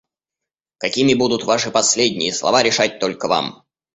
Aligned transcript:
Какими 0.79 1.13
будут 1.13 1.43
ваши 1.43 1.69
последние 1.69 2.33
слова, 2.33 2.63
решать 2.63 2.97
только 2.99 3.27
вам. 3.27 3.63